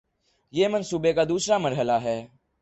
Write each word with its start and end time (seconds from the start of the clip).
یہ 0.53 0.67
منصوبے 0.67 1.13
کا 1.13 1.23
دوسرا 1.29 1.57
مرحلہ 1.57 1.97
ہے 2.01 2.27